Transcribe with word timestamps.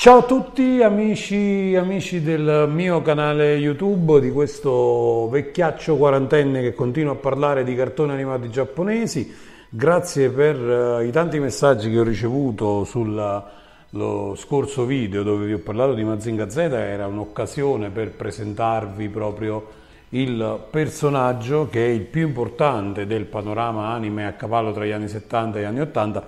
Ciao 0.00 0.18
a 0.18 0.22
tutti 0.22 0.80
amici, 0.80 1.74
amici 1.74 2.22
del 2.22 2.68
mio 2.70 3.02
canale 3.02 3.56
YouTube, 3.56 4.20
di 4.20 4.30
questo 4.30 5.28
vecchiaccio 5.28 5.96
quarantenne 5.96 6.60
che 6.60 6.72
continua 6.72 7.14
a 7.14 7.16
parlare 7.16 7.64
di 7.64 7.74
cartoni 7.74 8.12
animati 8.12 8.48
giapponesi. 8.48 9.34
Grazie 9.68 10.30
per 10.30 10.56
uh, 10.56 11.00
i 11.00 11.10
tanti 11.10 11.40
messaggi 11.40 11.90
che 11.90 11.98
ho 11.98 12.04
ricevuto 12.04 12.84
sullo 12.84 14.36
scorso 14.36 14.84
video 14.84 15.24
dove 15.24 15.46
vi 15.46 15.54
ho 15.54 15.58
parlato 15.58 15.94
di 15.94 16.04
Mazinga 16.04 16.48
Z, 16.48 16.58
era 16.58 17.08
un'occasione 17.08 17.90
per 17.90 18.12
presentarvi 18.12 19.08
proprio 19.08 19.66
il 20.10 20.64
personaggio 20.70 21.68
che 21.68 21.84
è 21.84 21.88
il 21.88 22.02
più 22.02 22.24
importante 22.24 23.04
del 23.04 23.24
panorama 23.24 23.88
anime 23.88 24.28
a 24.28 24.34
cavallo 24.34 24.72
tra 24.72 24.84
gli 24.84 24.92
anni 24.92 25.08
70 25.08 25.58
e 25.58 25.62
gli 25.62 25.64
anni 25.64 25.80
80 25.80 26.26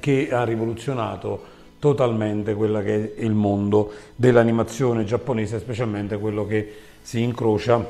che 0.00 0.28
ha 0.32 0.44
rivoluzionato 0.44 1.56
totalmente 1.78 2.54
quello 2.54 2.80
che 2.80 3.14
è 3.14 3.22
il 3.22 3.32
mondo 3.32 3.92
dell'animazione 4.16 5.04
giapponese, 5.04 5.58
specialmente 5.58 6.18
quello 6.18 6.46
che 6.46 6.74
si 7.00 7.22
incrocia 7.22 7.84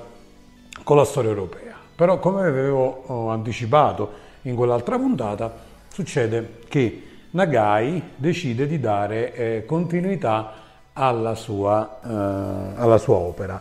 con 0.83 0.97
la 0.97 1.05
storia 1.05 1.31
europea. 1.31 1.77
Però 1.95 2.19
come 2.19 2.47
avevo 2.47 3.03
oh, 3.07 3.29
anticipato 3.31 4.27
in 4.43 4.55
quell'altra 4.55 4.99
puntata, 4.99 5.53
succede 5.93 6.61
che 6.69 7.03
Nagai 7.31 8.03
decide 8.17 8.67
di 8.67 8.79
dare 8.79 9.35
eh, 9.35 9.65
continuità 9.67 10.53
alla 10.93 11.35
sua, 11.35 12.01
eh, 12.03 12.81
alla 12.81 12.99
sua 12.99 13.17
opera. 13.17 13.61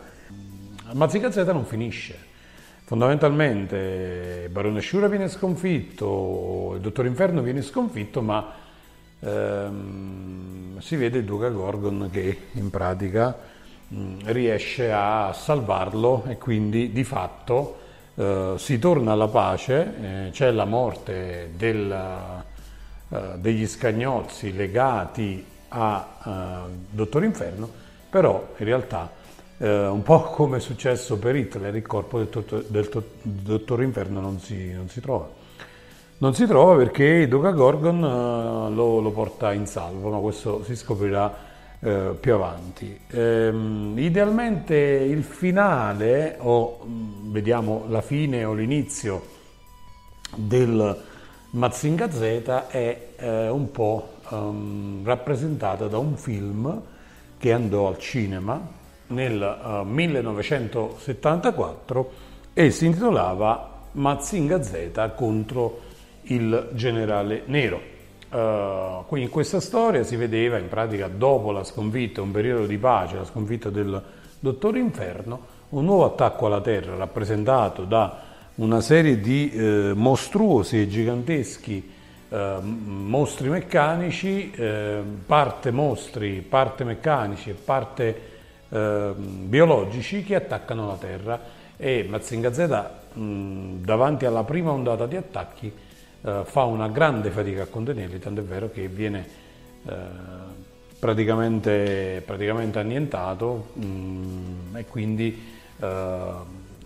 Mazica 0.94 1.32
Z 1.32 1.38
non 1.38 1.66
finisce. 1.66 2.26
Fondamentalmente 2.86 4.48
Barone 4.50 4.80
Shura 4.82 5.08
viene 5.08 5.28
sconfitto, 5.28 6.74
il 6.76 6.82
Dottor 6.82 7.06
Inferno 7.06 7.42
viene 7.42 7.62
sconfitto, 7.62 8.22
ma 8.22 8.54
ehm, 9.20 10.80
si 10.80 10.96
vede 10.96 11.20
il 11.20 11.26
Duca 11.26 11.50
Gorgon 11.50 12.10
che 12.12 12.38
in 12.54 12.70
pratica 12.70 13.38
mh, 13.88 14.18
riesce 14.26 14.92
a 14.92 15.34
salvarlo 15.34 16.26
e 16.28 16.38
quindi 16.38 16.92
di 16.92 17.04
fatto 17.04 17.86
eh, 18.16 18.56
si 18.58 18.80
torna 18.80 19.12
alla 19.12 19.28
pace, 19.28 20.26
eh, 20.28 20.30
c'è 20.32 20.52
la 20.52 20.66
morte 20.66 21.52
del, 21.56 21.92
eh, 23.10 23.20
degli 23.36 23.68
scagnozzi 23.68 24.56
legati 24.56 25.46
a 25.70 26.18
eh, 26.26 26.72
Dottor 26.90 27.24
Inferno, 27.24 27.70
però 28.10 28.54
in 28.58 28.66
realtà 28.66 29.12
eh, 29.58 29.88
un 29.88 30.02
po' 30.02 30.22
come 30.34 30.58
è 30.58 30.60
successo 30.60 31.18
per 31.18 31.36
Hitler, 31.36 31.76
il 31.76 31.86
corpo 31.86 32.18
del, 32.18 32.44
del, 32.70 32.90
del 32.90 33.04
Dottor 33.22 33.84
Inferno 33.84 34.20
non 34.20 34.40
si, 34.40 34.74
non 34.74 34.90
si 34.90 35.00
trova. 35.00 35.30
Non 36.20 36.34
si 36.34 36.48
trova 36.48 36.76
perché 36.76 37.28
Duca 37.28 37.52
Gorgon 37.52 38.02
uh, 38.02 38.74
lo, 38.74 39.02
lo, 39.02 39.12
porta 39.12 39.54
in 39.54 39.68
salvo, 39.68 40.10
ma 40.10 40.18
questo 40.18 40.64
si 40.64 40.76
scoprirà 40.76 41.32
uh, 41.78 42.20
più 42.20 42.34
avanti. 42.34 43.00
Um, 43.12 43.94
idealmente 43.98 44.76
il 44.76 45.22
finale, 45.22 46.38
o 46.40 46.80
um, 46.82 47.32
vediamo 47.32 47.86
la 47.90 48.02
fine 48.02 48.44
o 48.46 48.54
l'inizio 48.54 49.28
del 50.34 51.04
Mazinga 51.52 52.10
Z 52.10 52.22
è 52.70 53.10
uh, 53.20 53.26
un 53.54 53.70
po' 53.70 54.14
um, 54.30 55.02
rappresentata 55.04 55.86
da 55.86 56.00
un 56.00 56.16
film 56.16 56.82
che 57.38 57.54
andò 57.54 57.90
al 57.90 58.00
cinema 58.00 58.60
nel 59.10 59.84
1974 59.86 62.12
e 62.54 62.72
si 62.72 62.88
intitolava 62.88 63.82
Mazinga 63.92 64.64
Z 64.64 65.12
contro 65.16 65.87
il 66.28 66.70
generale 66.74 67.44
Nero. 67.46 67.96
Uh, 68.30 69.06
quindi 69.08 69.28
in 69.28 69.32
questa 69.32 69.62
storia 69.62 70.04
si 70.04 70.18
vedeva 70.18 70.58
in 70.58 70.68
pratica 70.68 71.08
dopo 71.08 71.52
la 71.52 71.64
sconfitta, 71.64 72.22
un 72.22 72.32
periodo 72.32 72.66
di 72.66 72.78
pace, 72.78 73.16
la 73.16 73.26
sconfitta 73.26 73.70
del 73.70 74.02
Dottore 74.40 74.80
Inferno, 74.80 75.40
un 75.70 75.86
nuovo 75.86 76.06
attacco 76.06 76.48
alla 76.48 76.62
Terra 76.62 76.96
rappresentato 76.96 77.84
da 77.84 78.22
una 78.56 78.82
serie 78.82 79.20
di 79.20 79.52
eh, 79.52 79.92
mostruosi 79.96 80.82
e 80.82 80.88
giganteschi 80.88 81.92
eh, 82.30 82.58
mostri 82.62 83.50
meccanici, 83.50 84.52
eh, 84.52 85.02
parte 85.26 85.72
mostri, 85.72 86.42
parte 86.42 86.84
meccanici 86.84 87.52
e 87.52 87.54
parte 87.54 88.22
ehm, 88.70 89.48
biologici 89.48 90.24
che 90.24 90.36
attaccano 90.36 90.88
la 90.88 90.96
Terra 90.96 91.40
e 91.78 92.06
Mazinga 92.10 92.52
Z 92.52 92.86
mh, 93.14 93.76
davanti 93.84 94.26
alla 94.26 94.44
prima 94.44 94.72
ondata 94.72 95.06
di 95.06 95.16
attacchi 95.16 95.72
eh, 96.28 96.42
fa 96.44 96.66
una 96.66 96.90
grande 96.90 97.30
fatica 97.30 97.64
a 97.64 97.68
contenerli, 97.68 98.20
tanto 98.20 98.42
è 98.42 98.44
vero 98.44 98.70
che 98.70 98.90
viene 98.90 99.26
eh, 99.86 99.94
praticamente, 101.00 102.22
praticamente, 102.26 102.80
annientato 102.80 103.68
mh, 103.74 103.86
mm, 103.86 104.76
e 104.76 104.86
quindi 104.86 105.42
eh, 105.80 106.32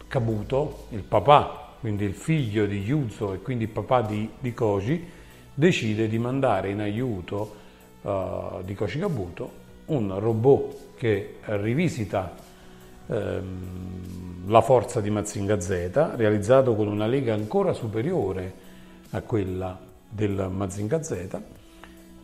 Kabuto, 0.07 0.85
il 0.89 1.01
papà, 1.01 1.75
quindi 1.79 2.05
il 2.05 2.13
figlio 2.13 2.67
di 2.67 2.83
Yuzo 2.83 3.33
e 3.33 3.41
quindi 3.41 3.63
il 3.63 3.69
papà 3.71 4.01
di, 4.01 4.29
di 4.37 4.53
Koji, 4.53 5.09
decide 5.53 6.07
di 6.07 6.19
mandare 6.19 6.69
in 6.69 6.79
aiuto 6.79 7.55
uh, 8.01 8.61
di 8.63 8.73
Koji 8.75 8.99
Kabuto 8.99 9.51
un 9.85 10.19
robot 10.19 10.95
che 10.97 11.37
rivisita 11.45 12.35
ehm, 13.07 14.47
la 14.47 14.61
forza 14.61 15.01
di 15.01 15.09
Mazinga 15.09 15.59
Z, 15.59 15.89
realizzato 16.15 16.75
con 16.75 16.87
una 16.87 17.07
lega 17.07 17.33
ancora 17.33 17.73
superiore 17.73 18.60
a 19.11 19.21
quella 19.21 19.79
del 20.07 20.49
Mazinga 20.51 21.01
Z 21.01 21.39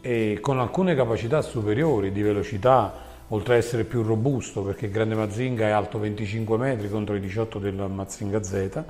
e 0.02 0.38
con 0.42 0.60
alcune 0.60 0.96
capacità 0.96 1.42
superiori 1.42 2.12
di 2.12 2.22
velocità, 2.22 2.94
oltre 3.30 3.56
ad 3.56 3.60
essere 3.60 3.84
più 3.84 4.04
robusto 4.04 4.62
perché 4.64 4.86
il 4.86 4.92
grande 4.92 5.16
Mazinga 5.16 5.68
è 5.68 5.72
alto 5.72 6.00
25 6.00 6.58
metri 6.58 6.90
contro 6.90 7.16
i 7.16 7.20
18 7.20 7.60
del 7.60 7.76
Mazinga 7.76 8.42
Z 8.44 8.84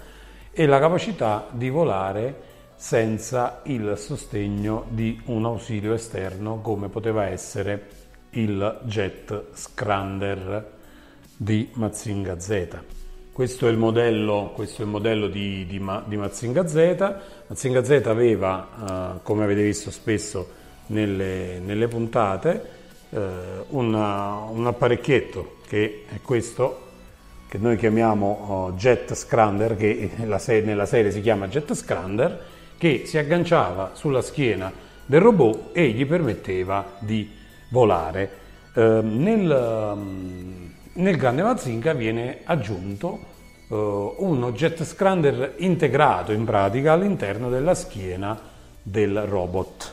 e 0.52 0.66
la 0.66 0.80
capacità 0.80 1.48
di 1.52 1.70
volare 1.70 2.56
senza 2.76 3.62
il 3.64 3.96
sostegno 3.98 4.86
di 4.90 5.20
un 5.26 5.46
ausilio 5.46 5.94
esterno 5.94 6.62
come 6.62 6.90
poteva 6.90 7.26
essere 7.26 7.90
il 8.32 8.82
jet 8.84 9.46
Scrander 9.54 10.74
di 11.36 11.70
Mazinga 11.74 12.40
Z. 12.40 12.97
Questo 13.38 13.68
è 13.68 13.70
il 13.70 13.78
modello, 13.78 14.52
è 14.58 14.82
il 14.82 14.88
modello 14.88 15.28
di, 15.28 15.68
di, 15.68 15.80
di, 16.06 16.18
Mazinga 16.18 16.68
Z. 16.68 17.16
Mazinga 17.46 17.84
Z 17.84 18.02
aveva, 18.08 18.68
eh, 19.16 19.20
come 19.22 19.44
avete 19.44 19.62
visto 19.62 19.92
spesso 19.92 20.50
nelle, 20.88 21.60
nelle 21.60 21.88
puntate, 21.88 22.70
eh, 23.12 23.20
una, 23.68 24.38
un 24.38 24.66
apparecchietto 24.66 25.58
che 25.68 26.06
è 26.12 26.20
questo, 26.20 26.88
che 27.48 27.60
noi 27.60 27.78
chiamiamo 27.78 28.72
uh, 28.72 28.76
Jet 28.76 29.14
Scrander, 29.14 29.78
che 29.78 30.10
serie, 30.40 30.66
nella 30.66 30.88
serie 30.88 31.12
si 31.12 31.22
chiama 31.22 31.48
Jet 31.48 31.76
Scrander, 31.76 32.44
che 32.76 33.04
si 33.06 33.20
agganciava 33.20 33.92
sulla 33.94 34.24
schiena 34.24 34.74
del 35.06 35.22
robot 35.22 35.70
e 35.74 35.90
gli 35.90 36.08
permetteva 36.08 36.94
di 36.98 37.32
volare. 37.70 38.32
Eh, 38.74 39.02
nel, 39.04 40.76
nel 40.98 41.18
grande 41.18 41.44
Mazinga 41.44 41.94
viene 41.94 42.40
aggiunto 42.44 43.20
uh, 43.68 44.16
un 44.18 44.52
jet 44.54 44.84
scrander 44.84 45.54
integrato 45.58 46.32
in 46.32 46.44
pratica 46.44 46.94
all'interno 46.94 47.50
della 47.50 47.74
schiena 47.74 48.40
del 48.82 49.22
robot. 49.24 49.92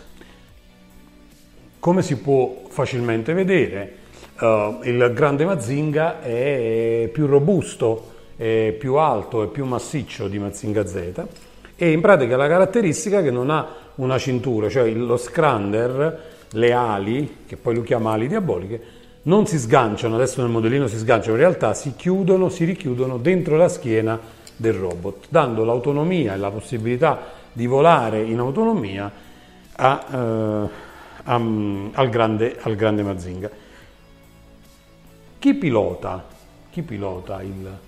Come 1.78 2.02
si 2.02 2.16
può 2.18 2.62
facilmente 2.68 3.32
vedere, 3.34 3.96
uh, 4.40 4.80
il 4.82 5.12
grande 5.14 5.44
Mazinga 5.44 6.22
è 6.22 7.08
più 7.12 7.26
robusto, 7.26 8.12
è 8.36 8.74
più 8.78 8.94
alto 8.94 9.42
e 9.42 9.48
più 9.48 9.64
massiccio 9.64 10.28
di 10.28 10.38
Mazinga 10.38 10.86
Z 10.86 11.26
e 11.76 11.90
in 11.90 12.00
pratica 12.00 12.36
la 12.36 12.46
caratteristica 12.46 13.18
è 13.18 13.22
che 13.22 13.30
non 13.32 13.50
ha 13.50 13.66
una 13.96 14.16
cintura, 14.16 14.68
cioè 14.68 14.88
lo 14.90 15.16
scrander, 15.16 16.32
le 16.50 16.72
ali, 16.72 17.38
che 17.46 17.56
poi 17.56 17.74
lui 17.74 17.84
chiama 17.84 18.12
ali 18.12 18.28
diaboliche, 18.28 18.93
non 19.24 19.46
si 19.46 19.58
sganciano, 19.58 20.16
adesso 20.16 20.40
nel 20.42 20.50
modellino 20.50 20.86
si 20.86 20.98
sganciano, 20.98 21.34
in 21.34 21.40
realtà 21.40 21.74
si 21.74 21.94
chiudono, 21.96 22.48
si 22.48 22.64
richiudono 22.64 23.18
dentro 23.18 23.56
la 23.56 23.68
schiena 23.68 24.18
del 24.56 24.74
robot, 24.74 25.26
dando 25.28 25.64
l'autonomia 25.64 26.34
e 26.34 26.36
la 26.36 26.50
possibilità 26.50 27.20
di 27.52 27.66
volare 27.66 28.22
in 28.22 28.38
autonomia 28.38 29.10
a, 29.76 30.06
eh, 30.10 30.68
a, 31.24 31.34
al, 31.34 32.08
grande, 32.10 32.56
al 32.60 32.74
grande 32.74 33.02
Mazinga. 33.02 33.50
Chi 35.38 35.54
pilota? 35.54 36.24
Chi 36.70 36.82
pilota 36.82 37.42
il 37.42 37.78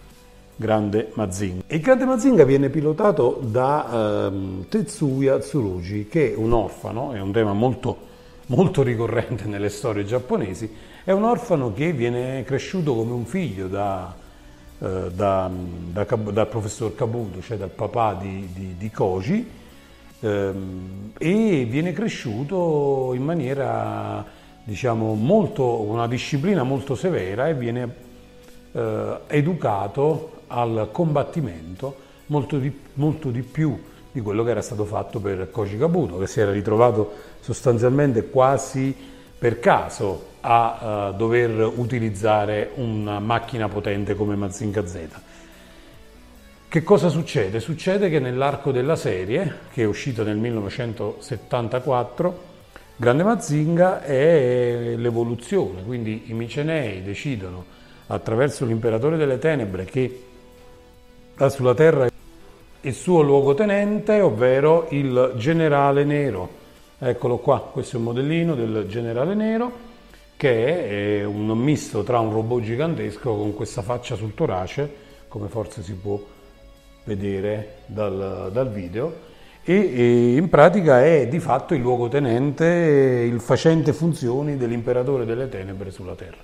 grande 0.57 1.11
Mazinga? 1.15 1.65
Il 1.67 1.81
grande 1.81 2.05
Mazinga 2.05 2.45
viene 2.45 2.71
pilotato 2.71 3.41
da 3.43 4.31
eh, 4.31 4.67
Tetsuya 4.69 5.39
Tsurugi, 5.39 6.09
che 6.09 6.33
è 6.33 6.37
un 6.37 6.53
orfano, 6.53 7.13
è 7.13 7.21
un 7.21 7.33
tema 7.33 7.53
molto, 7.53 7.97
molto 8.47 8.83
ricorrente 8.83 9.45
nelle 9.45 9.69
storie 9.69 10.05
giapponesi, 10.05 10.86
è 11.07 11.13
un 11.13 11.23
orfano 11.23 11.73
che 11.73 11.93
viene 11.93 12.43
cresciuto 12.43 12.93
come 12.93 13.13
un 13.13 13.27
figlio 13.27 13.69
da, 13.69 14.13
eh, 14.81 15.13
da, 15.15 15.49
da, 15.49 16.05
dal 16.05 16.49
professor 16.49 16.97
Kabuto, 16.97 17.41
cioè 17.41 17.57
dal 17.57 17.69
papà 17.69 18.15
di, 18.15 18.49
di, 18.53 18.75
di 18.77 18.91
Koji, 18.91 19.49
ehm, 20.19 21.13
e 21.17 21.65
viene 21.71 21.93
cresciuto 21.93 23.13
in 23.15 23.23
maniera 23.23 24.25
diciamo, 24.65 25.15
molto, 25.15 25.81
una 25.83 26.09
disciplina 26.09 26.65
molto 26.65 26.97
severa 26.97 27.47
e 27.47 27.55
viene 27.55 27.95
eh, 28.73 29.19
educato 29.29 30.41
al 30.49 30.89
combattimento 30.91 31.99
molto 32.27 32.59
di, 32.59 32.81
molto 32.95 33.31
di 33.31 33.43
più 33.43 33.81
di 34.11 34.21
quello 34.21 34.43
che 34.43 34.51
era 34.51 34.61
stato 34.61 34.85
fatto 34.85 35.21
per 35.21 35.53
Koji 35.53 35.79
Kabuto, 35.79 36.19
che 36.19 36.27
si 36.27 36.41
era 36.41 36.51
ritrovato 36.51 37.13
sostanzialmente 37.39 38.29
quasi 38.29 39.15
per 39.47 39.61
caso 39.61 40.31
a 40.41 41.11
uh, 41.13 41.17
dover 41.17 41.71
utilizzare 41.77 42.73
una 42.75 43.21
macchina 43.21 43.69
potente 43.69 44.17
come 44.17 44.35
Mazinga 44.35 44.85
Z. 44.85 44.99
Che 46.67 46.83
cosa 46.83 47.09
succede? 47.09 47.61
Succede 47.61 48.11
che 48.11 48.19
nell'arco 48.19 48.73
della 48.73 48.97
serie, 48.97 49.59
che 49.73 49.83
è 49.83 49.87
uscita 49.87 50.25
nel 50.25 50.37
1974, 50.37 52.43
Grande 52.97 53.23
Mazinga 53.23 54.03
è 54.03 54.95
l'evoluzione, 54.97 55.85
quindi 55.85 56.25
i 56.27 56.33
Micenei 56.33 57.05
decidono 57.05 57.65
attraverso 58.09 58.65
l'imperatore 58.65 59.17
delle 59.17 59.39
tenebre 59.39 59.85
che 59.85 60.25
sulla 61.47 61.75
terra 61.75 62.09
il 62.81 62.95
suo 62.95 63.23
luogotenente, 63.23 64.21
ovvero 64.21 64.89
il 64.91 65.35
generale 65.37 66.03
nero. 66.03 66.65
Eccolo 66.99 67.37
qua, 67.37 67.61
questo 67.61 67.97
è 67.97 67.99
un 67.99 68.07
modellino 68.07 68.55
del 68.55 68.87
generale 68.89 69.35
nero 69.35 69.71
che 70.35 71.19
è 71.21 71.25
un 71.25 71.47
misto 71.49 72.03
tra 72.03 72.21
un 72.21 72.33
robot 72.33 72.63
gigantesco 72.63 73.37
con 73.37 73.55
questa 73.55 73.83
faccia 73.83 74.15
sul 74.15 74.33
torace, 74.35 74.91
come 75.29 75.49
forse 75.49 75.83
si 75.83 75.93
può 75.93 76.19
vedere 77.05 77.81
dal, 77.85 78.49
dal 78.51 78.71
video, 78.71 79.13
e, 79.63 79.75
e, 79.75 80.37
in 80.37 80.49
pratica 80.49 81.05
è 81.05 81.29
di 81.29 81.39
fatto 81.39 81.75
il 81.75 81.83
luogotenente, 81.83 82.65
il 82.65 83.41
facente 83.41 83.93
funzioni 83.93 84.57
dell'imperatore 84.57 85.27
delle 85.27 85.51
tenebre 85.51 85.91
sulla 85.91 86.15
terra. 86.15 86.39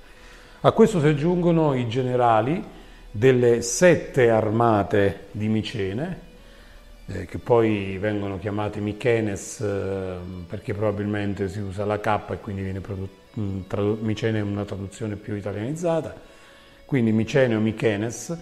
A 0.60 0.72
questo 0.72 1.00
si 1.00 1.06
aggiungono 1.06 1.72
i 1.72 1.88
generali 1.88 2.62
delle 3.10 3.62
sette 3.62 4.28
armate 4.28 5.28
di 5.31 5.49
Micene, 5.49 6.31
eh, 7.06 7.26
che 7.26 7.38
poi 7.38 7.99
vengono 7.99 8.38
chiamati 8.38 8.81
Michenes 8.81 9.60
eh, 9.60 10.16
perché 10.49 10.72
probabilmente 10.75 11.49
si 11.49 11.58
usa 11.58 11.84
la 11.84 11.99
K 11.99 12.31
e 12.31 12.38
quindi 12.38 12.62
viene 12.62 12.81
mm, 13.38 13.60
tradu- 13.66 14.00
Micene 14.00 14.38
è 14.38 14.43
una 14.43 14.64
traduzione 14.64 15.16
più 15.16 15.34
italianizzata, 15.34 16.14
quindi 16.84 17.12
Micene 17.12 17.56
o 17.56 17.60
Michenes 17.60 18.37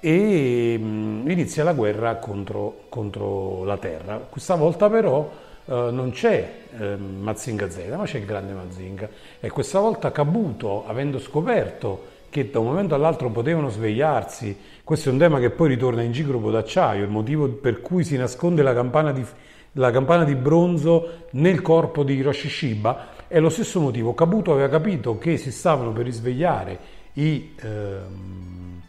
e 0.00 0.78
mh, 0.78 0.84
mm, 0.84 1.30
inizia 1.30 1.64
la 1.64 1.72
guerra 1.72 2.16
contro, 2.16 2.84
contro, 2.88 3.64
la 3.64 3.76
terra. 3.76 4.16
Questa 4.16 4.54
volta 4.54 4.88
però 4.88 5.30
eh, 5.66 5.88
non 5.90 6.10
c'è 6.10 6.52
eh, 6.78 6.96
Mazinga 6.96 7.68
Z, 7.70 7.88
ma 7.96 8.04
c'è 8.04 8.18
il 8.18 8.24
grande 8.24 8.52
Mazinga 8.52 9.08
e 9.40 9.50
questa 9.50 9.78
volta 9.78 10.10
Kabuto, 10.10 10.86
avendo 10.86 11.18
scoperto 11.18 12.14
che 12.36 12.50
da 12.50 12.58
un 12.58 12.66
momento 12.66 12.94
all'altro 12.94 13.30
potevano 13.30 13.70
svegliarsi. 13.70 14.54
Questo 14.84 15.08
è 15.08 15.12
un 15.12 15.18
tema 15.18 15.38
che 15.38 15.48
poi 15.48 15.68
ritorna 15.68 16.02
in 16.02 16.12
Gigrobo 16.12 16.50
d'acciaio, 16.50 17.02
il 17.02 17.10
motivo 17.10 17.48
per 17.48 17.80
cui 17.80 18.04
si 18.04 18.18
nasconde 18.18 18.62
la 18.62 18.74
campana 18.74 19.10
di, 19.10 19.24
la 19.72 19.90
campana 19.90 20.24
di 20.24 20.34
bronzo 20.34 21.28
nel 21.30 21.62
corpo 21.62 22.02
di 22.02 22.12
Hiroshi 22.12 22.50
Shiba 22.50 23.14
è 23.26 23.40
lo 23.40 23.48
stesso 23.48 23.80
motivo. 23.80 24.12
Kabuto 24.12 24.52
aveva 24.52 24.68
capito 24.68 25.16
che 25.16 25.38
si 25.38 25.50
stavano 25.50 25.92
per 25.92 26.04
risvegliare 26.04 26.78
i, 27.14 27.54
ehm, 27.58 28.82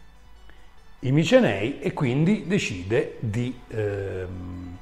i 1.00 1.12
Micenei 1.14 1.80
e 1.80 1.94
quindi 1.94 2.44
decide 2.48 3.16
di, 3.20 3.58
ehm, 3.70 4.78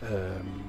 ehm, 0.00 0.64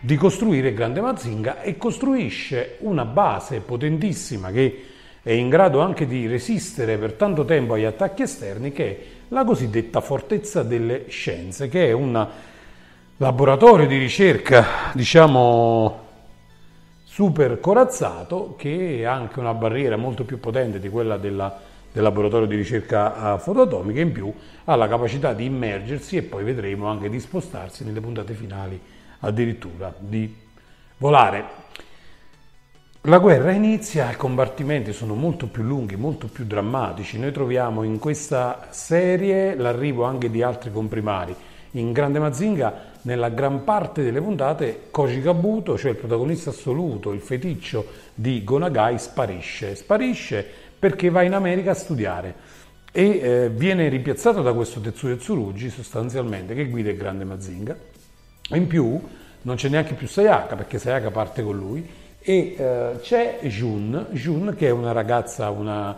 di 0.00 0.16
costruire 0.16 0.70
il 0.70 0.74
Grande 0.74 1.00
Mazinga 1.00 1.62
e 1.62 1.76
costruisce 1.76 2.76
una 2.80 3.04
base 3.04 3.60
potentissima 3.60 4.50
che 4.50 4.94
è 5.26 5.32
in 5.32 5.48
grado 5.48 5.80
anche 5.80 6.06
di 6.06 6.28
resistere 6.28 6.98
per 6.98 7.14
tanto 7.14 7.44
tempo 7.44 7.74
agli 7.74 7.82
attacchi 7.82 8.22
esterni, 8.22 8.70
che 8.70 8.86
è 8.86 8.98
la 9.30 9.42
cosiddetta 9.42 10.00
Fortezza 10.00 10.62
delle 10.62 11.06
Scienze, 11.08 11.68
che 11.68 11.88
è 11.88 11.90
un 11.90 12.28
laboratorio 13.16 13.88
di 13.88 13.98
ricerca, 13.98 14.92
diciamo, 14.94 16.04
super 17.02 17.58
corazzato, 17.58 18.54
che 18.56 19.04
ha 19.04 19.14
anche 19.14 19.40
una 19.40 19.52
barriera 19.52 19.96
molto 19.96 20.22
più 20.22 20.38
potente 20.38 20.78
di 20.78 20.88
quella 20.88 21.16
della, 21.16 21.58
del 21.90 22.04
laboratorio 22.04 22.46
di 22.46 22.54
ricerca 22.54 23.36
fotoatomica, 23.36 24.00
in 24.00 24.12
più 24.12 24.32
ha 24.62 24.76
la 24.76 24.86
capacità 24.86 25.32
di 25.32 25.46
immergersi 25.46 26.18
e 26.18 26.22
poi 26.22 26.44
vedremo 26.44 26.86
anche 26.86 27.10
di 27.10 27.18
spostarsi 27.18 27.84
nelle 27.84 28.00
puntate 28.00 28.32
finali, 28.32 28.80
addirittura 29.18 29.92
di 29.98 30.32
volare. 30.98 31.65
La 33.06 33.18
guerra 33.18 33.52
inizia, 33.52 34.10
i 34.10 34.16
combattimenti 34.16 34.92
sono 34.92 35.14
molto 35.14 35.46
più 35.46 35.62
lunghi, 35.62 35.94
molto 35.94 36.26
più 36.26 36.44
drammatici. 36.44 37.20
Noi 37.20 37.30
troviamo 37.30 37.84
in 37.84 38.00
questa 38.00 38.66
serie 38.70 39.54
l'arrivo 39.54 40.02
anche 40.02 40.28
di 40.28 40.42
altri 40.42 40.72
comprimari. 40.72 41.32
In 41.72 41.92
Grande 41.92 42.18
Mazinga, 42.18 42.94
nella 43.02 43.28
gran 43.28 43.62
parte 43.62 44.02
delle 44.02 44.20
puntate, 44.20 44.88
Koji 44.90 45.22
Kabuto, 45.22 45.78
cioè 45.78 45.92
il 45.92 45.96
protagonista 45.98 46.50
assoluto, 46.50 47.12
il 47.12 47.20
feticcio 47.20 47.86
di 48.12 48.42
Gonagai, 48.42 48.98
sparisce. 48.98 49.76
Sparisce 49.76 50.44
perché 50.76 51.08
va 51.08 51.22
in 51.22 51.34
America 51.34 51.70
a 51.70 51.74
studiare 51.74 52.34
e 52.90 53.20
eh, 53.22 53.50
viene 53.50 53.88
rimpiazzato 53.88 54.42
da 54.42 54.52
questo 54.52 54.80
Tetsuya 54.80 55.14
Tsurugi 55.14 55.70
sostanzialmente 55.70 56.56
che 56.56 56.66
guida 56.66 56.90
il 56.90 56.96
Grande 56.96 57.22
Mazinga. 57.22 57.76
In 58.48 58.66
più 58.66 59.00
non 59.42 59.54
c'è 59.54 59.68
neanche 59.68 59.94
più 59.94 60.08
Sayaka 60.08 60.56
perché 60.56 60.80
Sayaka 60.80 61.12
parte 61.12 61.44
con 61.44 61.56
lui 61.56 62.04
e 62.28 62.56
eh, 62.58 62.98
c'è 63.02 63.38
Jun, 63.42 64.08
Jun 64.10 64.56
che 64.58 64.66
è 64.66 64.70
una 64.70 64.90
ragazza, 64.90 65.48
una 65.50 65.96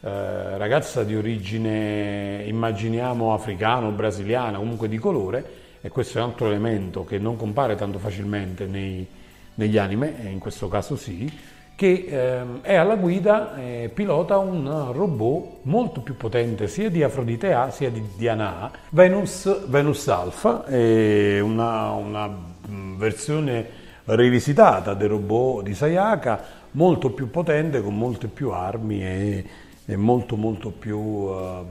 eh, 0.00 0.58
ragazza 0.58 1.04
di 1.04 1.14
origine 1.14 2.42
immaginiamo 2.44 3.32
africano, 3.32 3.92
brasiliana, 3.92 4.58
comunque 4.58 4.88
di 4.88 4.98
colore 4.98 5.44
e 5.80 5.88
questo 5.88 6.18
è 6.18 6.22
un 6.22 6.30
altro 6.30 6.46
elemento 6.46 7.04
che 7.04 7.18
non 7.18 7.36
compare 7.36 7.76
tanto 7.76 8.00
facilmente 8.00 8.66
nei, 8.66 9.06
negli 9.54 9.78
anime, 9.78 10.12
in 10.24 10.40
questo 10.40 10.66
caso 10.66 10.96
sì, 10.96 11.32
che 11.76 12.04
eh, 12.08 12.42
è 12.62 12.74
alla 12.74 12.96
guida, 12.96 13.54
eh, 13.54 13.92
pilota 13.94 14.38
un 14.38 14.90
robot 14.90 15.58
molto 15.62 16.00
più 16.00 16.16
potente 16.16 16.66
sia 16.66 16.90
di 16.90 17.04
Afrodite 17.04 17.52
A 17.52 17.70
sia 17.70 17.90
di 17.90 18.02
Diana 18.16 18.72
Venus, 18.88 19.68
Venus 19.68 20.08
Alpha, 20.08 20.64
una, 20.66 21.92
una 21.92 22.28
mm, 22.68 22.98
versione 22.98 23.79
rivisitata 24.04 24.94
del 24.94 25.08
robot 25.10 25.62
di 25.64 25.74
Sayaka, 25.74 26.42
molto 26.72 27.10
più 27.10 27.30
potente, 27.30 27.82
con 27.82 27.96
molte 27.96 28.28
più 28.28 28.50
armi 28.50 29.04
e, 29.04 29.44
e 29.84 29.96
molto 29.96 30.36
molto 30.36 30.70
più 30.70 30.98
uh, 30.98 31.66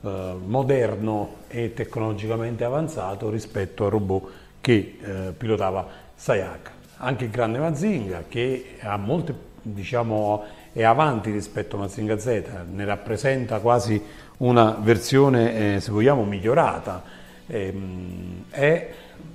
uh, 0.00 0.08
moderno 0.44 1.36
e 1.48 1.74
tecnologicamente 1.74 2.64
avanzato 2.64 3.30
rispetto 3.30 3.84
al 3.84 3.90
robot 3.90 4.30
che 4.60 4.98
uh, 5.00 5.36
pilotava 5.36 5.86
Sayaka. 6.14 6.70
Anche 6.98 7.24
il 7.24 7.30
grande 7.30 7.58
Mazinga 7.58 8.24
che 8.28 8.76
ha 8.80 8.96
molte, 8.96 9.34
diciamo, 9.62 10.44
è 10.72 10.84
avanti 10.84 11.30
rispetto 11.30 11.76
a 11.76 11.80
Mazinga 11.80 12.18
Z, 12.18 12.42
ne 12.72 12.84
rappresenta 12.84 13.58
quasi 13.58 14.00
una 14.38 14.76
versione, 14.80 15.74
eh, 15.74 15.80
se 15.80 15.90
vogliamo, 15.90 16.24
migliorata. 16.24 17.02
Ehm, 17.46 18.44
è 18.50 18.90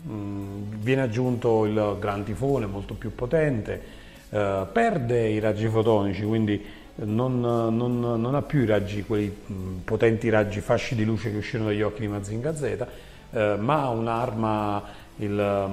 Mm, 0.08 0.64
viene 0.80 1.02
aggiunto 1.02 1.66
il 1.66 1.98
gran 2.00 2.24
tifone 2.24 2.66
molto 2.66 2.94
più 2.94 3.14
potente, 3.14 3.82
eh, 4.30 4.66
perde 4.72 5.28
i 5.28 5.40
raggi 5.40 5.68
fotonici, 5.68 6.24
quindi 6.24 6.64
non, 6.96 7.40
non, 7.42 8.00
non, 8.00 8.36
ha 8.36 8.42
più 8.42 8.66
raggi, 8.66 9.04
quei 9.04 9.36
potenti 9.84 10.30
raggi 10.30 10.62
fasci 10.62 10.96
di 10.96 11.04
luce 11.04 11.30
che 11.32 11.38
uscirono 11.38 11.70
dagli 11.70 11.82
occhi 11.82 12.02
di 12.02 12.08
Mazinga 12.08 12.56
Z, 12.56 12.64
eh, 13.32 13.56
ma 13.60 13.84
ha 13.84 13.90
un'arma, 13.90 14.84
il, 15.18 15.70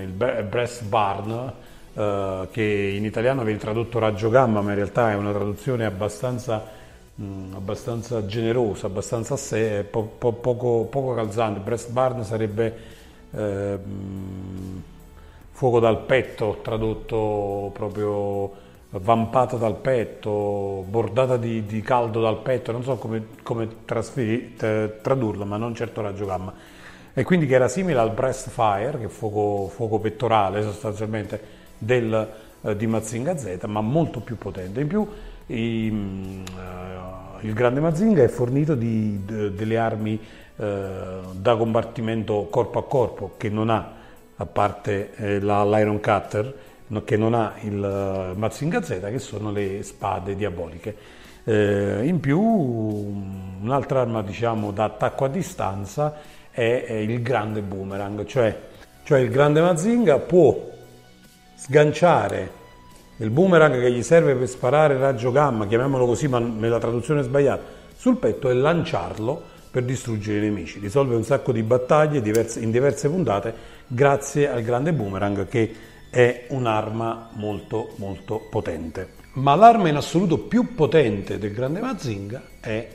il 0.00 0.44
breast 0.48 0.84
barn, 0.84 1.52
eh, 1.94 2.48
che 2.52 2.62
in 2.96 3.04
italiano 3.04 3.42
viene 3.42 3.58
tradotto 3.58 3.98
raggio 3.98 4.30
gamma, 4.30 4.60
ma 4.60 4.70
in 4.70 4.76
realtà 4.76 5.10
è 5.10 5.14
una 5.14 5.32
traduzione 5.32 5.84
abbastanza, 5.84 6.64
mh, 7.14 7.54
abbastanza 7.54 8.24
generosa, 8.26 8.86
abbastanza 8.86 9.36
sé, 9.36 9.84
po, 9.84 10.04
po, 10.04 10.32
poco, 10.32 10.86
poco 10.90 11.14
calzante. 11.14 11.60
Breast 11.60 11.90
barn 11.90 12.24
sarebbe 12.24 12.76
eh, 13.32 13.78
fuoco 15.50 15.80
dal 15.80 16.00
petto, 16.00 16.60
tradotto 16.62 17.70
proprio 17.72 18.60
vampata 18.90 19.56
dal 19.56 19.76
petto, 19.76 20.84
bordata 20.86 21.36
di, 21.36 21.64
di 21.64 21.80
caldo 21.80 22.20
dal 22.20 22.42
petto, 22.42 22.72
non 22.72 22.82
so 22.82 22.96
come, 22.96 23.26
come 23.42 23.68
tradurlo, 23.86 25.44
ma 25.44 25.56
non 25.56 25.74
certo 25.74 26.02
raggio 26.02 26.26
gamma. 26.26 26.52
E 27.14 27.24
quindi 27.24 27.46
che 27.46 27.54
era 27.54 27.68
simile 27.68 27.98
al 27.98 28.12
breast 28.12 28.48
fire, 28.48 28.98
che 28.98 29.04
è 29.04 29.08
fuoco, 29.08 29.68
fuoco 29.68 29.98
pettorale 29.98 30.62
sostanzialmente 30.62 31.40
del, 31.78 32.28
eh, 32.62 32.76
di 32.76 32.86
Mazinga 32.86 33.36
Z, 33.36 33.64
ma 33.66 33.80
molto 33.80 34.20
più 34.20 34.36
potente. 34.36 34.80
In 34.80 34.86
più 34.86 35.06
il 35.46 36.44
grande 37.54 37.80
Mazinga 37.80 38.22
è 38.22 38.28
fornito 38.28 38.74
di, 38.74 39.24
de, 39.24 39.54
delle 39.54 39.76
armi 39.76 40.20
eh, 40.56 41.20
da 41.32 41.56
combattimento 41.56 42.46
corpo 42.50 42.78
a 42.78 42.84
corpo 42.84 43.34
che 43.36 43.48
non 43.48 43.70
ha, 43.70 43.92
a 44.36 44.46
parte 44.46 45.14
eh, 45.16 45.40
la, 45.40 45.64
l'Iron 45.64 46.00
Cutter, 46.00 46.54
che 47.04 47.16
non 47.16 47.32
ha 47.32 47.54
il 47.60 48.34
Mazinga 48.36 48.82
Z, 48.82 49.00
che 49.00 49.18
sono 49.18 49.50
le 49.50 49.82
spade 49.82 50.36
diaboliche. 50.36 50.94
Eh, 51.44 52.02
in 52.04 52.20
più 52.20 52.38
un'altra 52.38 54.02
arma 54.02 54.22
diciamo, 54.22 54.70
da 54.70 54.84
attacco 54.84 55.24
a 55.24 55.28
distanza 55.28 56.14
è, 56.50 56.84
è 56.86 56.92
il 56.92 57.22
grande 57.22 57.62
boomerang, 57.62 58.24
cioè, 58.26 58.56
cioè 59.04 59.20
il 59.20 59.30
grande 59.30 59.60
Mazinga 59.60 60.18
può 60.18 60.70
sganciare 61.54 62.60
il 63.22 63.30
boomerang 63.30 63.80
che 63.80 63.90
gli 63.92 64.02
serve 64.02 64.34
per 64.34 64.48
sparare 64.48 64.98
raggio 64.98 65.30
gamma, 65.30 65.66
chiamiamolo 65.66 66.06
così 66.06 66.26
ma 66.26 66.40
nella 66.40 66.78
traduzione 66.78 67.22
sbagliata, 67.22 67.62
sul 67.96 68.16
petto 68.16 68.50
e 68.50 68.54
lanciarlo 68.54 69.50
per 69.70 69.84
distruggere 69.84 70.38
i 70.38 70.42
nemici. 70.42 70.80
Risolve 70.80 71.14
un 71.14 71.24
sacco 71.24 71.52
di 71.52 71.62
battaglie 71.62 72.18
in 72.18 72.70
diverse 72.70 73.08
puntate 73.08 73.54
grazie 73.86 74.50
al 74.50 74.62
grande 74.62 74.92
boomerang 74.92 75.46
che 75.46 75.74
è 76.10 76.46
un'arma 76.48 77.30
molto 77.34 77.92
molto 77.96 78.46
potente. 78.50 79.20
Ma 79.34 79.54
l'arma 79.54 79.88
in 79.88 79.96
assoluto 79.96 80.38
più 80.38 80.74
potente 80.74 81.38
del 81.38 81.52
grande 81.52 81.80
Mazinga 81.80 82.42
è 82.60 82.86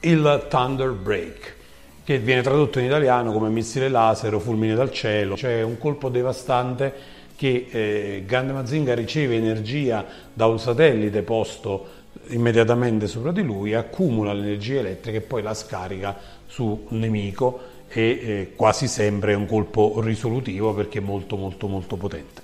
il 0.00 0.46
Thunder 0.48 0.90
Break, 0.90 1.54
che 2.02 2.18
viene 2.18 2.42
tradotto 2.42 2.78
in 2.78 2.86
italiano 2.86 3.30
come 3.30 3.50
missile 3.50 3.88
laser 3.88 4.34
o 4.34 4.40
fulmine 4.40 4.74
dal 4.74 4.90
cielo, 4.90 5.36
cioè 5.36 5.62
un 5.62 5.76
colpo 5.78 6.08
devastante 6.08 7.17
che 7.38 7.68
eh, 7.70 8.24
Grande 8.26 8.52
Mazinga 8.52 8.96
riceve 8.96 9.36
energia 9.36 10.04
da 10.32 10.46
un 10.46 10.58
satellite 10.58 11.22
posto 11.22 11.86
immediatamente 12.30 13.06
sopra 13.06 13.30
di 13.30 13.42
lui, 13.42 13.74
accumula 13.74 14.32
l'energia 14.32 14.80
elettrica 14.80 15.18
e 15.18 15.20
poi 15.20 15.42
la 15.42 15.54
scarica 15.54 16.18
su 16.46 16.86
un 16.88 16.98
nemico 16.98 17.60
e 17.86 18.02
eh, 18.02 18.52
quasi 18.56 18.88
sempre 18.88 19.34
è 19.34 19.36
un 19.36 19.46
colpo 19.46 20.00
risolutivo 20.00 20.74
perché 20.74 20.98
è 20.98 21.00
molto 21.00 21.36
molto 21.36 21.68
molto 21.68 21.94
potente. 21.96 22.42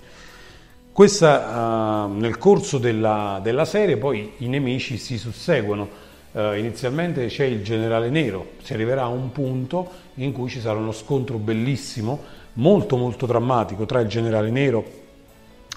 Questa, 0.92 2.06
uh, 2.06 2.16
nel 2.16 2.38
corso 2.38 2.78
della, 2.78 3.40
della, 3.42 3.64
serie 3.64 3.96
poi 3.96 4.34
i 4.38 4.46
nemici 4.46 4.96
si 4.96 5.18
susseguono, 5.18 5.88
uh, 6.30 6.52
inizialmente 6.52 7.26
c'è 7.26 7.46
il 7.46 7.64
generale 7.64 8.10
nero, 8.10 8.52
si 8.62 8.74
arriverà 8.74 9.02
a 9.02 9.08
un 9.08 9.32
punto 9.32 9.90
in 10.14 10.30
cui 10.30 10.48
ci 10.48 10.60
sarà 10.60 10.78
uno 10.78 10.92
scontro 10.92 11.38
bellissimo, 11.38 12.42
molto 12.54 12.96
molto 12.96 13.26
drammatico 13.26 13.86
tra 13.86 14.00
il 14.00 14.08
generale 14.08 14.50
nero 14.50 15.02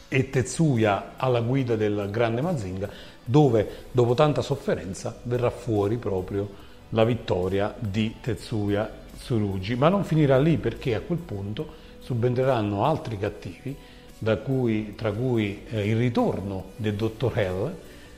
e 0.09 0.29
Tetsuya 0.29 1.13
alla 1.17 1.41
guida 1.41 1.75
del 1.75 2.07
grande 2.11 2.41
Mazinga, 2.41 2.89
dove 3.23 3.85
dopo 3.91 4.13
tanta 4.13 4.41
sofferenza 4.41 5.17
verrà 5.23 5.49
fuori 5.49 5.97
proprio 5.97 6.65
la 6.89 7.03
vittoria 7.03 7.73
di 7.77 8.15
Tetsuya 8.21 8.89
Tsurugi, 9.17 9.75
ma 9.75 9.89
non 9.89 10.05
finirà 10.05 10.39
lì 10.39 10.57
perché 10.57 10.95
a 10.95 11.01
quel 11.01 11.17
punto 11.17 11.85
subentreranno 11.99 12.85
altri 12.85 13.17
cattivi 13.17 13.75
cui, 14.43 14.95
tra 14.95 15.11
cui 15.11 15.63
eh, 15.69 15.89
il 15.89 15.97
ritorno 15.97 16.71
del 16.77 16.95
dottor 16.95 17.37
Hell 17.37 17.75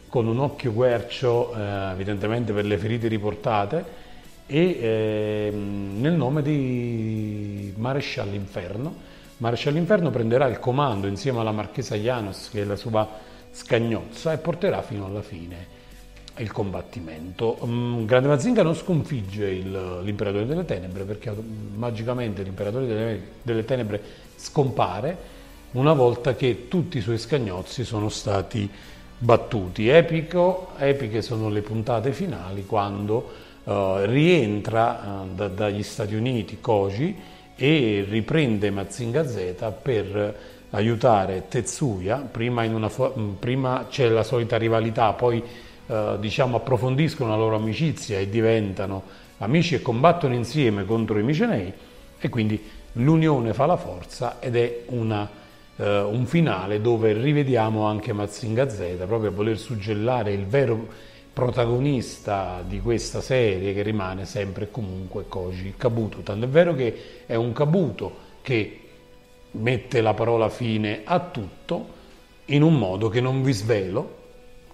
con 0.08 0.28
un 0.28 0.40
occhio 0.40 0.72
quercio 0.72 1.54
eh, 1.54 1.92
evidentemente 1.92 2.54
per 2.54 2.66
le 2.66 2.78
ferite 2.78 3.08
riportate 3.08 3.99
e 4.52 4.80
eh, 4.82 5.52
nel 5.52 6.14
nome 6.14 6.42
di 6.42 7.72
Maresciallo 7.78 8.34
Inferno. 8.34 9.08
Maresciallo 9.38 9.78
Inferno 9.78 10.10
prenderà 10.10 10.48
il 10.48 10.58
comando 10.58 11.06
insieme 11.06 11.40
alla 11.40 11.52
Marchesa 11.52 11.96
Janos 11.96 12.50
che 12.50 12.64
è 12.64 12.66
la 12.66 12.76
sua 12.76 13.08
scagnozza 13.52 14.34
e 14.34 14.38
porterà 14.40 14.82
fino 14.82 15.06
alla 15.06 15.22
fine 15.22 15.78
il 16.38 16.52
combattimento. 16.52 17.58
Um, 17.60 18.06
Grande 18.06 18.28
Mazinga 18.28 18.64
non 18.64 18.74
sconfigge 18.74 19.50
il, 19.50 20.00
l'imperatore 20.02 20.48
delle 20.48 20.66
tenebre 20.66 21.04
perché 21.04 21.32
magicamente 21.76 22.42
l'imperatore 22.42 22.88
delle, 22.88 23.22
delle 23.44 23.66
tenebre 23.66 24.02
scompare 24.36 25.38
una 25.72 25.94
volta 25.94 26.34
che 26.34 26.68
tutti 26.68 26.98
i 26.98 27.02
suoi 27.02 27.20
scagnozzi 27.20 27.84
sono 27.84 28.10
stati 28.10 28.68
battuti. 29.20 29.90
Epico, 29.90 30.72
epiche 30.78 31.22
sono 31.22 31.50
le 31.50 31.62
puntate 31.62 32.14
finali 32.14 32.66
quando 32.66 33.48
uh, 33.64 34.04
rientra 34.04 35.24
uh, 35.24 35.36
da, 35.36 35.48
dagli 35.48 35.84
Stati 35.84 36.16
Uniti 36.16 36.60
Koji 36.60 37.16
e 37.56 38.06
riprende 38.08 38.70
Mazinga 38.72 39.28
Z 39.28 39.74
per 39.82 40.38
aiutare 40.72 41.46
Tetsuya, 41.48 42.18
prima, 42.18 42.90
fo- 42.90 43.14
mm, 43.18 43.34
prima 43.34 43.88
c'è 43.90 44.08
la 44.10 44.24
solita 44.24 44.58
rivalità, 44.58 45.14
poi 45.14 45.44
uh, 45.88 46.18
diciamo 46.18 46.58
approfondiscono 46.58 47.30
la 47.30 47.38
loro 47.38 47.56
amicizia 47.56 48.20
e 48.20 48.30
diventano 48.30 49.04
amici 49.40 49.76
e 49.76 49.82
combattono 49.82 50.34
insieme 50.34 50.86
contro 50.86 51.18
i 51.18 51.24
Micenei 51.24 51.74
e 52.20 52.30
quindi 52.30 52.62
l'unione 52.94 53.54
fa 53.54 53.66
la 53.66 53.78
forza 53.78 54.38
ed 54.40 54.56
è 54.56 54.84
una 54.88 55.40
eh, 55.80 56.02
un 56.02 56.26
finale 56.26 56.82
dove 56.82 57.14
rivediamo 57.14 57.86
anche 57.86 58.14
Mazinga 58.14 58.70
Z, 58.70 58.96
proprio 59.08 59.30
a 59.30 59.34
voler 59.34 59.58
suggellare 59.58 60.34
il 60.34 60.46
vero 60.46 60.88
protagonista 61.40 62.62
di 62.68 62.82
questa 62.82 63.22
serie 63.22 63.74
che 63.74 63.82
rimane 63.82 64.26
sempre 64.26 64.66
e 64.66 64.72
comunque 64.72 65.26
Koji 65.30 65.76
Kabuto. 65.78 66.20
Tanto 66.20 66.46
è 66.46 66.50
vero 66.50 66.76
che 66.76 67.24
è 67.26 67.36
un 67.36 67.54
Kabuto 67.54 68.28
che 68.42 68.80
mette 69.52 70.02
la 70.02 70.14
parola 70.14 70.50
fine 70.50 71.02
a 71.06 71.20
tutto 71.22 71.98
in 72.48 72.62
un 72.62 72.78
modo 72.78 73.08
che 73.08 73.22
non 73.22 73.42
vi 73.42 73.54
svelo, 73.54 74.18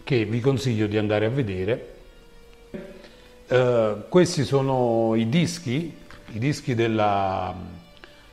che 0.03 0.25
vi 0.25 0.39
consiglio 0.39 0.87
di 0.87 0.97
andare 0.97 1.27
a 1.27 1.29
vedere. 1.29 1.93
Uh, 3.47 4.09
questi 4.09 4.43
sono 4.43 5.13
i 5.13 5.29
dischi, 5.29 5.95
i 6.31 6.39
dischi 6.39 6.73
della 6.73 7.53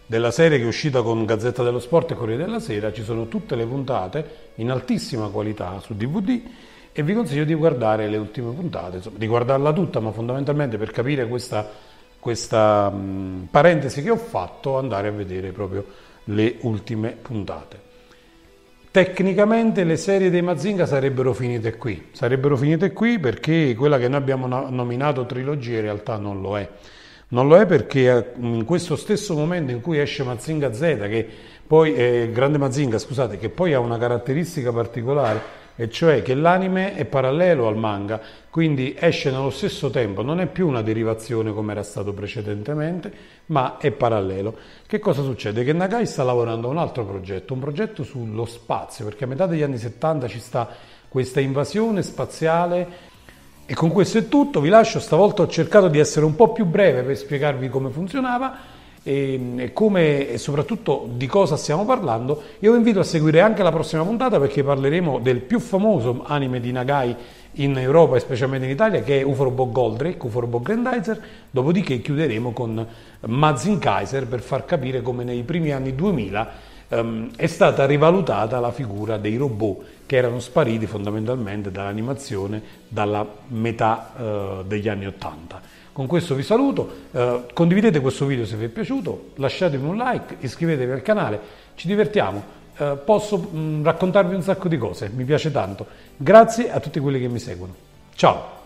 della 0.06 0.30
serie 0.30 0.58
che 0.58 0.64
è 0.64 0.66
uscita 0.66 1.00
con 1.00 1.24
Gazzetta 1.24 1.62
dello 1.62 1.78
Sport 1.78 2.10
e 2.10 2.14
Corriere 2.14 2.44
della 2.44 2.60
Sera, 2.60 2.92
ci 2.92 3.02
sono 3.02 3.28
tutte 3.28 3.56
le 3.56 3.64
puntate 3.64 4.50
in 4.56 4.70
altissima 4.70 5.28
qualità 5.28 5.80
su 5.80 5.94
DVD 5.94 6.42
e 6.92 7.02
vi 7.02 7.14
consiglio 7.14 7.44
di 7.44 7.54
guardare 7.54 8.08
le 8.08 8.18
ultime 8.18 8.52
puntate, 8.52 8.96
insomma, 8.96 9.18
di 9.18 9.26
guardarla 9.26 9.72
tutta, 9.72 10.00
ma 10.00 10.12
fondamentalmente 10.12 10.76
per 10.76 10.90
capire 10.90 11.26
questa, 11.26 11.68
questa 12.18 12.90
mh, 12.90 13.48
parentesi 13.50 14.02
che 14.02 14.10
ho 14.10 14.16
fatto, 14.16 14.76
andare 14.76 15.08
a 15.08 15.12
vedere 15.12 15.52
proprio 15.52 15.84
le 16.24 16.56
ultime 16.60 17.16
puntate. 17.20 17.90
Tecnicamente 18.90 19.84
le 19.84 19.96
serie 19.96 20.28
dei 20.28 20.42
Mazinga 20.42 20.84
sarebbero 20.84 21.32
finite 21.32 21.78
qui, 21.78 22.08
sarebbero 22.12 22.58
finite 22.58 22.92
qui 22.92 23.18
perché 23.18 23.74
quella 23.74 23.96
che 23.96 24.06
noi 24.06 24.18
abbiamo 24.18 24.46
nominato 24.46 25.24
trilogia 25.24 25.76
in 25.76 25.80
realtà 25.80 26.18
non 26.18 26.42
lo 26.42 26.58
è. 26.58 26.68
Non 27.28 27.48
lo 27.48 27.56
è 27.56 27.64
perché 27.64 28.10
eh, 28.10 28.26
in 28.40 28.66
questo 28.66 28.96
stesso 28.96 29.34
momento 29.34 29.72
in 29.72 29.80
cui 29.80 29.98
esce 29.98 30.22
Mazinga 30.22 30.74
Z, 30.74 30.80
che 30.80 31.26
poi 31.66 31.94
è 31.94 32.28
Grande 32.30 32.58
Mazinga, 32.58 32.98
scusate, 32.98 33.38
che 33.38 33.48
poi 33.48 33.72
ha 33.72 33.78
una 33.78 33.96
caratteristica 33.96 34.70
particolare, 34.70 35.40
e 35.76 35.90
cioè 35.90 36.22
che 36.22 36.34
l'anime 36.34 36.94
è 36.94 37.04
parallelo 37.04 37.66
al 37.66 37.76
manga, 37.76 38.20
quindi 38.50 38.94
esce 38.98 39.30
nello 39.30 39.50
stesso 39.50 39.90
tempo, 39.90 40.22
non 40.22 40.40
è 40.40 40.46
più 40.46 40.68
una 40.68 40.82
derivazione 40.82 41.52
come 41.52 41.72
era 41.72 41.82
stato 41.82 42.12
precedentemente, 42.12 43.12
ma 43.46 43.78
è 43.78 43.90
parallelo. 43.90 44.54
Che 44.86 44.98
cosa 44.98 45.22
succede? 45.22 45.64
Che 45.64 45.72
Nagai 45.72 46.06
sta 46.06 46.22
lavorando 46.22 46.68
a 46.68 46.70
un 46.70 46.78
altro 46.78 47.04
progetto, 47.04 47.54
un 47.54 47.60
progetto 47.60 48.02
sullo 48.04 48.44
spazio, 48.44 49.04
perché 49.04 49.24
a 49.24 49.26
metà 49.26 49.46
degli 49.46 49.62
anni 49.62 49.78
70 49.78 50.28
ci 50.28 50.40
sta 50.40 50.68
questa 51.08 51.40
invasione 51.40 52.02
spaziale 52.02 53.10
e 53.64 53.74
con 53.74 53.90
questo 53.90 54.18
è 54.18 54.28
tutto, 54.28 54.60
vi 54.60 54.68
lascio, 54.68 55.00
stavolta 55.00 55.42
ho 55.42 55.46
cercato 55.46 55.88
di 55.88 55.98
essere 55.98 56.26
un 56.26 56.34
po' 56.34 56.52
più 56.52 56.66
breve 56.66 57.02
per 57.02 57.16
spiegarvi 57.16 57.68
come 57.68 57.90
funzionava 57.90 58.80
e, 59.02 59.40
e, 59.56 59.72
come, 59.72 60.28
e 60.28 60.38
soprattutto 60.38 61.08
di 61.12 61.26
cosa 61.26 61.56
stiamo 61.56 61.84
parlando. 61.84 62.42
Io 62.60 62.72
vi 62.72 62.78
invito 62.78 63.00
a 63.00 63.04
seguire 63.04 63.40
anche 63.40 63.62
la 63.62 63.72
prossima 63.72 64.04
puntata 64.04 64.38
perché 64.38 64.62
parleremo 64.62 65.18
del 65.18 65.40
più 65.40 65.58
famoso 65.58 66.22
anime 66.26 66.60
di 66.60 66.72
Nagai 66.72 67.16
in 67.56 67.76
Europa 67.76 68.16
e 68.16 68.20
specialmente 68.20 68.66
in 68.66 68.72
Italia 68.72 69.02
che 69.02 69.20
è 69.20 69.22
Uforobo 69.22 69.70
Goldrake, 69.70 70.26
Uforobo 70.26 70.60
Grandizer, 70.60 71.20
dopodiché 71.50 72.00
chiuderemo 72.00 72.52
con 72.52 72.86
Mazin 73.20 73.78
Kaiser 73.78 74.26
per 74.26 74.40
far 74.40 74.64
capire 74.64 75.02
come 75.02 75.24
nei 75.24 75.42
primi 75.42 75.72
anni 75.72 75.94
2000 75.94 76.50
um, 76.88 77.30
è 77.36 77.46
stata 77.46 77.84
rivalutata 77.84 78.58
la 78.60 78.70
figura 78.70 79.18
dei 79.18 79.36
robot 79.36 79.84
che 80.06 80.16
erano 80.16 80.40
spariti 80.40 80.86
fondamentalmente 80.86 81.70
dall'animazione 81.70 82.62
dalla 82.88 83.26
metà 83.48 84.12
uh, 84.16 84.64
degli 84.64 84.88
anni 84.88 85.06
Ottanta. 85.06 85.60
Con 85.92 86.06
questo 86.06 86.34
vi 86.34 86.42
saluto, 86.42 86.90
uh, 87.10 87.42
condividete 87.52 88.00
questo 88.00 88.24
video 88.24 88.46
se 88.46 88.56
vi 88.56 88.64
è 88.64 88.68
piaciuto, 88.68 89.32
lasciatemi 89.34 89.86
un 89.86 89.96
like, 89.96 90.36
iscrivetevi 90.40 90.90
al 90.90 91.02
canale, 91.02 91.38
ci 91.74 91.86
divertiamo, 91.86 92.42
uh, 92.78 92.98
posso 93.04 93.36
mh, 93.36 93.82
raccontarvi 93.84 94.34
un 94.34 94.42
sacco 94.42 94.68
di 94.68 94.78
cose, 94.78 95.10
mi 95.14 95.24
piace 95.24 95.50
tanto. 95.50 95.86
Grazie 96.16 96.72
a 96.72 96.80
tutti 96.80 96.98
quelli 96.98 97.20
che 97.20 97.28
mi 97.28 97.38
seguono. 97.38 97.74
Ciao! 98.14 98.61